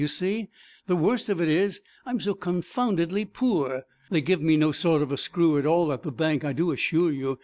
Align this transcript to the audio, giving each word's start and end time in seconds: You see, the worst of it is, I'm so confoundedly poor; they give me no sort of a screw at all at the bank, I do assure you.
You 0.01 0.07
see, 0.07 0.47
the 0.87 0.95
worst 0.95 1.29
of 1.29 1.39
it 1.41 1.47
is, 1.47 1.79
I'm 2.07 2.19
so 2.19 2.33
confoundedly 2.33 3.25
poor; 3.25 3.83
they 4.09 4.19
give 4.23 4.41
me 4.41 4.57
no 4.57 4.71
sort 4.71 5.03
of 5.03 5.11
a 5.11 5.15
screw 5.17 5.59
at 5.59 5.65
all 5.67 5.91
at 5.93 6.01
the 6.01 6.11
bank, 6.11 6.43
I 6.43 6.53
do 6.53 6.71
assure 6.71 7.11
you. 7.11 7.37